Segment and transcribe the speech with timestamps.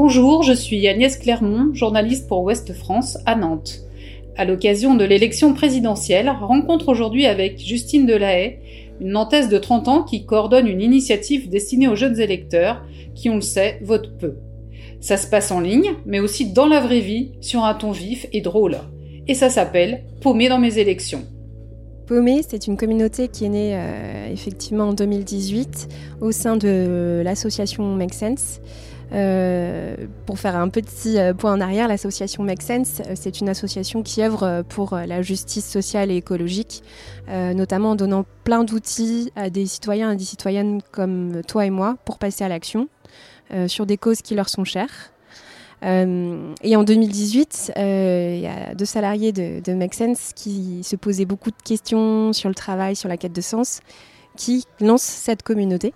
[0.00, 3.80] Bonjour, je suis Agnès Clermont, journaliste pour Ouest France à Nantes.
[4.36, 8.60] À l'occasion de l'élection présidentielle, rencontre aujourd'hui avec Justine Delahaye,
[9.00, 12.84] une Nantaise de 30 ans qui coordonne une initiative destinée aux jeunes électeurs
[13.16, 14.36] qui, on le sait, votent peu.
[15.00, 18.24] Ça se passe en ligne, mais aussi dans la vraie vie, sur un ton vif
[18.32, 18.76] et drôle.
[19.26, 21.24] Et ça s'appelle Paumé dans mes élections.
[22.06, 25.88] Paumé, c'est une communauté qui est née euh, effectivement en 2018
[26.20, 28.60] au sein de l'association Make Sense.
[29.12, 33.48] Euh, pour faire un petit euh, point en arrière, l'association Make Sense, euh, c'est une
[33.48, 36.82] association qui œuvre pour la justice sociale et écologique,
[37.28, 41.96] notamment en donnant plein d'outils à des citoyens et des citoyennes comme toi et moi
[42.04, 42.88] pour passer à l'action
[43.66, 45.12] sur des causes qui leur sont chères.
[45.82, 51.26] et en 2018, il y a deux salariés de, de Make Sense qui se posaient
[51.26, 53.80] beaucoup de questions sur le travail, sur la quête de sens,
[54.36, 55.92] qui lancent cette communauté.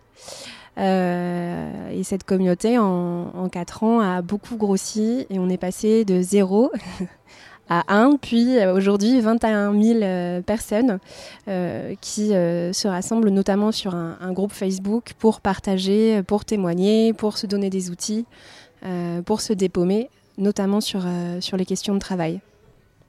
[0.79, 6.05] Euh, et cette communauté, en, en 4 ans, a beaucoup grossi et on est passé
[6.05, 6.73] de 0
[7.69, 10.99] à 1, puis euh, aujourd'hui 21 000 euh, personnes
[12.01, 17.47] qui se rassemblent notamment sur un, un, groupe Facebook pour partager, pour témoigner, pour se
[17.47, 18.25] donner des outils,
[19.27, 21.05] pour se dépaumer, notamment sur,
[21.41, 22.41] sur les questions de travail.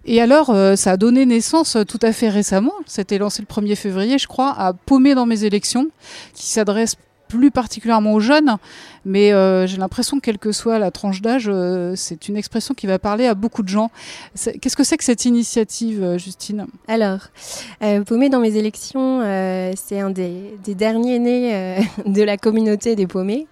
[0.06, 4.18] Et alors, ça a donné naissance tout à fait récemment, c'était lancé le 1er février,
[4.18, 5.88] je crois, à Paumer dans mes élections,
[6.34, 6.96] qui s'adresse
[7.38, 8.58] plus particulièrement aux jeunes,
[9.06, 12.76] mais euh, j'ai l'impression que quelle que soit la tranche d'âge, euh, c'est une expression
[12.76, 13.90] qui va parler à beaucoup de gens.
[14.62, 16.68] Qu'est-ce que c'est que cette initiative, euh, Justine?
[16.88, 17.20] Alors,
[18.06, 19.22] Paumé dans mes élections,
[19.76, 23.48] c'est un des, des, derniers nés de la communauté des paumés.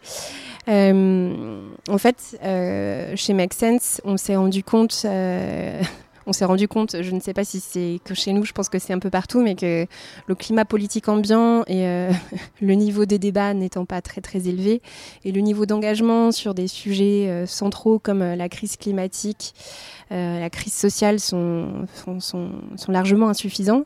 [0.68, 2.40] en fait,
[3.16, 5.06] chez Make Sense, on s'est rendu compte
[6.32, 8.70] on s'est rendu compte, je ne sais pas si c'est que chez nous, je pense
[8.70, 9.86] que c'est un peu partout, mais que
[10.28, 12.10] le climat politique ambiant et euh,
[12.62, 14.82] le niveau des débats n'étant pas très très élevé,
[15.26, 19.54] et le niveau d'engagement sur des sujets euh, centraux comme euh, la crise climatique,
[20.10, 23.86] la crise sociale sont, sont, sont largement insuffisants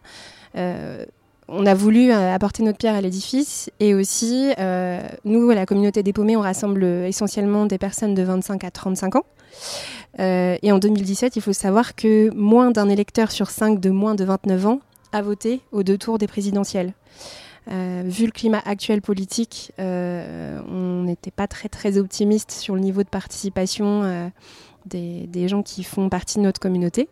[1.47, 4.51] on a voulu apporter notre pierre à l'édifice et aussi,
[5.23, 9.17] nous, à la communauté des paumés, on rassemble essentiellement des personnes de 25 à 35
[9.17, 9.25] ans.
[10.19, 14.15] Euh, et en 2017, il faut savoir que moins d'un électeur sur cinq de moins
[14.15, 14.79] de 29 ans
[15.11, 16.93] a voté aux deux tours des présidentielles.
[17.71, 22.81] Euh, vu le climat actuel politique, euh, on n'était pas très très optimiste sur le
[22.81, 24.31] niveau de participation
[24.85, 27.09] des, gens qui font partie de notre communauté.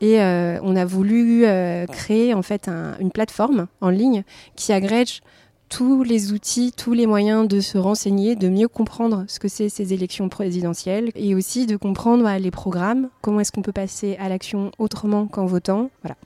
[0.00, 1.44] Et on a voulu
[1.90, 4.24] créer en fait un, une plateforme en ligne
[4.56, 5.22] qui agrège
[5.68, 9.68] tous les outils, tous les moyens de se renseigner, de mieux comprendre ce que c'est
[9.68, 14.28] ces élections présidentielles et aussi de comprendre les programmes, comment est-ce qu'on peut passer à
[14.28, 15.90] l'action autrement qu'en votant?
[16.02, 16.16] Voilà.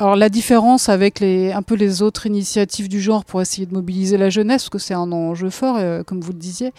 [0.00, 3.74] Alors la différence avec les, un peu les autres initiatives du genre pour essayer de
[3.74, 6.72] mobiliser la jeunesse, parce que c'est un enjeu fort, euh, comme vous le disiez,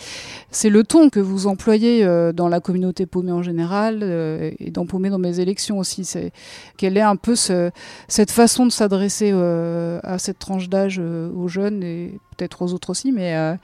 [0.49, 4.71] c'est le ton que vous employez euh, dans la communauté paumée en général euh, et
[4.71, 6.03] dans paumée dans mes élections aussi.
[6.03, 6.31] C'est
[6.77, 7.69] quelle est un peu ce,
[8.07, 13.11] cette façon de s'adresser à cette tranche d'âge aux jeunes et peut-être aux autres aussi,
[13.11, 13.55] mais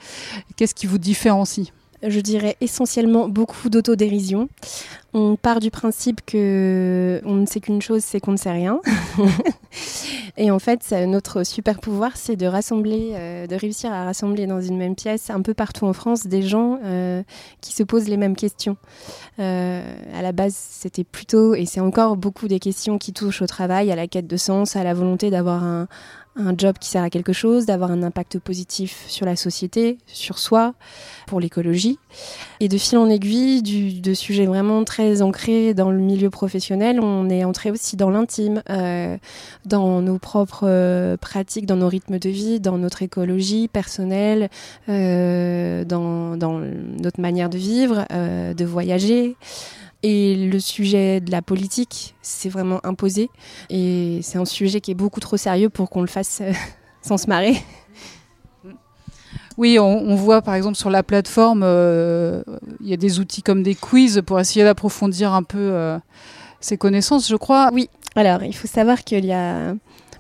[0.56, 1.72] qu'est-ce qui vous différencie?
[2.04, 4.50] Je dirais essentiellement beaucoup d'autodérision.
[5.14, 8.82] On part du principe que on ne sait qu'une chose, c'est qu'on ne sait rien.
[10.38, 14.62] et en fait, notre super pouvoir, c'est de rassembler, euh, de réussir à rassembler dans
[14.62, 17.24] une même pièce, un peu partout en France, des gens euh,
[17.62, 18.78] qui se posent les mêmes questions.
[19.40, 19.82] Euh,
[20.14, 23.92] à la base, c'était plutôt, et c'est encore beaucoup des questions qui touchent au travail,
[23.92, 25.88] à la quête de sens, à la volonté d'avoir un,
[26.38, 30.40] un job qui sert à quelque chose, d'avoir un impact positif sur la société, sur
[30.40, 30.74] soi,
[31.26, 32.00] pour l'écologie.
[32.60, 37.00] Et de fil en aiguille, du, de sujets vraiment très ancrés dans le milieu professionnel,
[37.00, 39.18] on est entré aussi dans l'intime, euh,
[39.66, 44.50] dans nos propres euh, pratiques, dans nos rythmes de vie, dans notre écologie personnelle,
[44.90, 49.36] euh, dans, dans, notre manière de vivre, euh, de voyager.
[50.04, 53.30] Et le sujet de la politique, c'est vraiment imposé.
[53.70, 56.52] Et c'est un sujet qui est beaucoup trop sérieux pour qu'on le fasse euh,
[57.02, 57.56] sans se marrer.
[59.58, 62.44] Oui, on, on, voit par exemple sur la plateforme, euh,
[62.80, 65.98] il y a des outils comme des quiz pour essayer d'approfondir un peu euh,
[66.60, 67.72] ses connaissances, je crois.
[67.74, 69.74] Oui, alors il faut savoir qu'il y a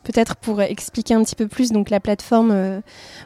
[0.07, 2.79] Peut-être pour expliquer un petit peu plus, donc la plateforme, euh,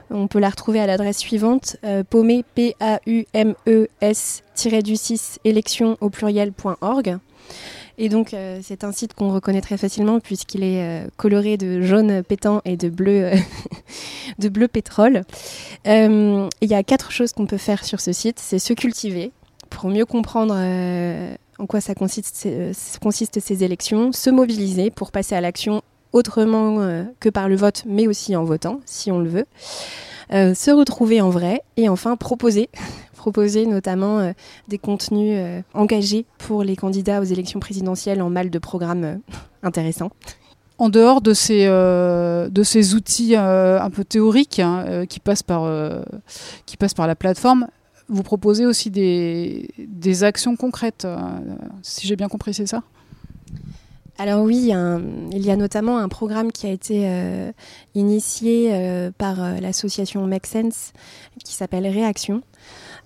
[0.09, 4.43] on peut la retrouver à l'adresse suivante, euh, paumé, P-A-U-M-E-S,
[4.83, 7.19] du 6, élection au pluriel.org.
[7.99, 11.83] Et donc, euh, c'est un site qu'on reconnaît très facilement puisqu'il est euh, coloré de
[11.83, 13.29] jaune pétant et de bleu,
[14.39, 15.21] de bleu pétrole.
[15.85, 18.39] Il y a quatre choses qu'on peut faire sur ce site.
[18.39, 19.31] C'est se cultiver
[19.69, 20.55] pour mieux comprendre
[21.59, 22.49] en quoi ça consiste,
[23.03, 25.83] consiste ces élections, se mobiliser pour passer à l'action
[26.13, 29.45] autrement euh, que par le vote, mais aussi en votant, si on le veut.
[30.31, 32.69] se retrouver en vrai et enfin proposer
[33.15, 34.33] proposer notamment
[34.67, 39.19] des contenus engagés pour les candidats aux élections présidentielles en mal de programmes
[39.61, 40.09] intéressants
[40.81, 42.49] en dehors de ces, euh,
[42.95, 45.69] outils euh, un peu théoriques hein, euh, qui, passent par,
[46.65, 47.67] qui passent par la plateforme,
[48.09, 51.07] vous proposez aussi des, des actions concrètes,
[51.83, 52.81] si j'ai bien compris, c'est ça?
[54.21, 54.71] Alors oui,
[55.31, 57.09] il y a notamment un programme qui a été
[57.95, 60.93] initié par l'association Make Sense
[61.43, 62.43] qui s'appelle Réaction,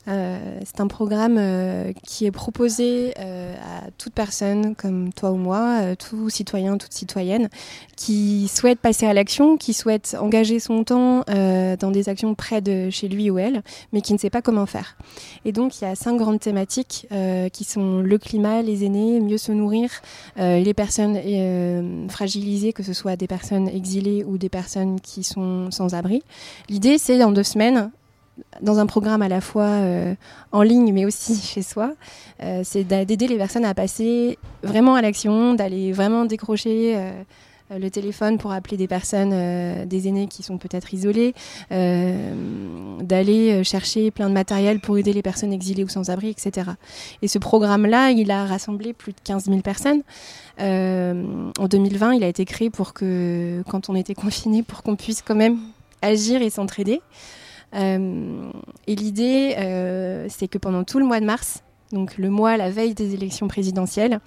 [0.07, 5.38] euh, c'est un programme euh, qui est proposé euh, à toute personne comme toi ou
[5.38, 7.50] moi, tout citoyen, toute citoyenne,
[7.96, 12.90] qui souhaite passer à l'action, qui souhaite engager son temps dans des actions près de
[12.90, 13.63] chez lui ou elle,
[13.94, 14.98] mais qui ne sait pas comment faire.
[15.44, 17.08] Et donc il y a cinq grandes thématiques
[17.54, 19.90] qui sont le climat, les aînés, mieux se nourrir,
[20.38, 21.18] les personnes
[22.10, 26.24] fragilisées, que ce soit des personnes exilées ou des personnes qui sont sans abri.
[26.69, 27.92] L'idée, c'est en deux semaines
[28.62, 30.16] dans un programme à la fois euh,
[30.52, 31.94] en ligne mais aussi chez soi,
[32.44, 37.12] euh, c'est d'aider les personnes à passer vraiment à l'action, d'aller vraiment décrocher euh,
[37.76, 41.34] le téléphone pour appeler des personnes, des aînés qui sont peut-être isolés,
[41.72, 46.70] d'aller chercher plein de matériel pour aider les personnes exilées ou sans abri, etc.
[47.24, 50.04] Et ce programme-là, il a rassemblé plus de 15 000 personnes.
[50.60, 55.24] en 2020, il a été créé pour que, quand on était confiné, pour qu'on puisse
[55.24, 55.58] quand même
[56.04, 57.02] agir et s'entraider.
[57.75, 58.51] Euh,
[58.88, 62.69] et l'idée, euh, c'est que pendant tout le mois de mars, donc le mois, la
[62.69, 64.19] veille des élections présidentielles,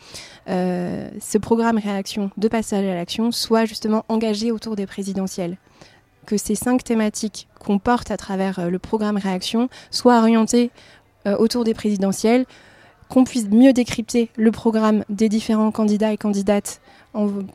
[0.49, 5.56] euh, ce programme réaction de passage à l'action soit justement engagé autour des présidentielles.
[6.27, 10.71] Que ces cinq thématiques qu'on porte à travers le programme réaction soient orientées
[11.39, 12.47] autour des présidentielles,
[13.09, 16.81] qu'on puisse mieux décrypter le programme des différents candidats et candidates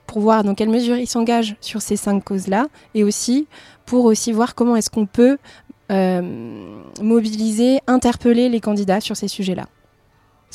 [0.08, 3.48] pour voir dans quelle mesure ils s'engagent sur ces cinq causes-là, et aussi
[3.86, 5.38] pour aussi voir comment est-ce qu'on peut
[5.90, 9.68] mobiliser, interpeller les candidats sur ces sujets-là.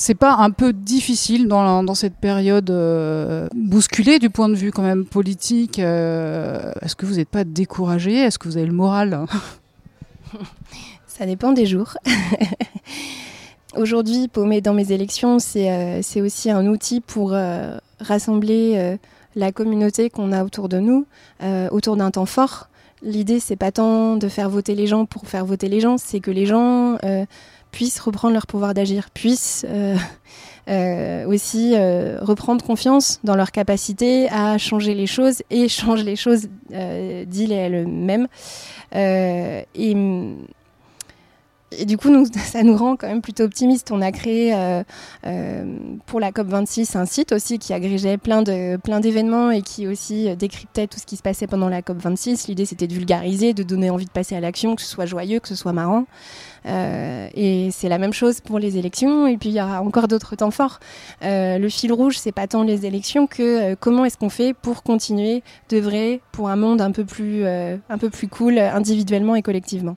[0.00, 4.70] C'est pas un peu difficile dans, dans cette période euh, bousculée du point de vue
[4.70, 8.14] quand même politique euh, Est-ce que vous n'êtes pas découragé?
[8.14, 9.26] Est-ce que vous avez le moral?
[11.08, 11.96] Ça dépend des jours.
[13.76, 17.34] Aujourd'hui, paumer dans mes élections, c'est aussi un outil pour
[18.00, 18.98] rassembler
[19.34, 21.06] la communauté qu'on a autour de nous,
[21.70, 22.68] autour d'un temps fort.
[23.02, 26.20] L'idée, c'est pas tant de faire voter les gens pour faire voter les gens, c'est
[26.20, 27.24] que les gens euh,
[27.70, 29.96] puissent reprendre leur pouvoir d'agir, puissent euh,
[30.68, 31.74] euh, aussi
[32.20, 38.26] reprendre confiance dans leur capacité à changer les choses et changer les choses elle-même.
[38.92, 39.94] et
[41.70, 43.90] et du coup, nous, ça nous rend quand même plutôt optimistes.
[43.90, 44.82] On a créé euh,
[45.26, 45.64] euh,
[46.06, 50.28] pour la COP26 un site aussi qui agrégeait plein de plein d'événements et qui aussi
[50.28, 52.48] euh, décryptait tout ce qui se passait pendant la COP26.
[52.48, 55.40] L'idée, c'était de vulgariser, de donner envie de passer à l'action, que ce soit joyeux,
[55.40, 56.06] que ce soit marrant.
[56.64, 59.26] et c'est la même chose pour les élections.
[59.26, 60.80] Et puis il y aura encore d'autres temps forts.
[61.22, 65.42] le fil rouge, c'est pas tant les élections que comment est-ce qu'on fait pour continuer
[65.68, 69.96] d'œuvrer pour un monde un peu plus un peu plus cool individuellement et collectivement.